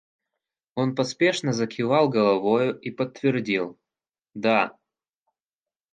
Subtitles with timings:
[0.73, 3.79] Он поспешно закивал головою и подтвердил:—
[4.33, 4.75] Да.